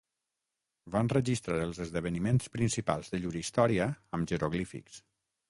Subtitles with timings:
[0.95, 3.87] Van registrar els esdeveniments principals de llur història
[4.19, 5.01] amb jeroglífics.